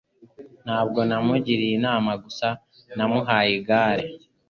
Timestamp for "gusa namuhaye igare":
2.23-4.05